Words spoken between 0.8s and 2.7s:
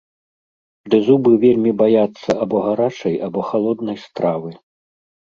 Ды зубы вельмі баяцца або